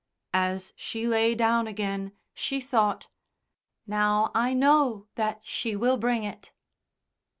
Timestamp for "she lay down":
0.75-1.67